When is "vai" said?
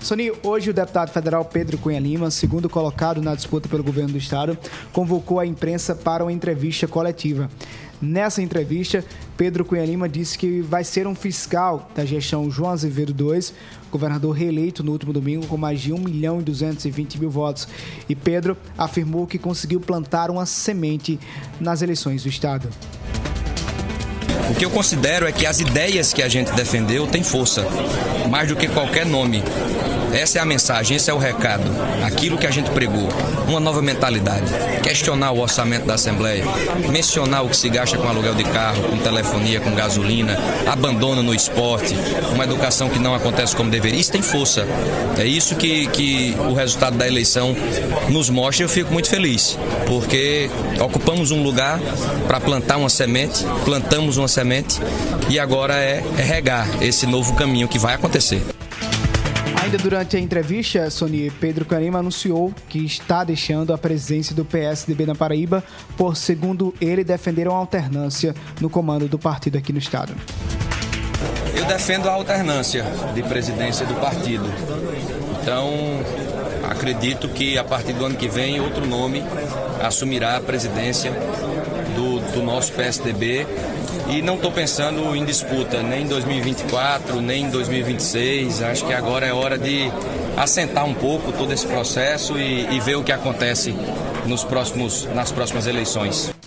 10.62-10.84, 57.78-57.94